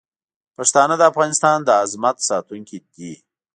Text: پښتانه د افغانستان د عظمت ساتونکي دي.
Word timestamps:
پښتانه 0.57 0.95
د 0.97 1.01
افغانستان 1.11 1.57
د 1.63 1.69
عظمت 1.81 2.17
ساتونکي 2.29 2.77
دي. 2.95 3.13